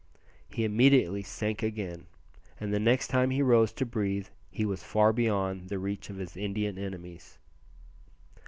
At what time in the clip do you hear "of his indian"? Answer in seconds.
6.09-6.79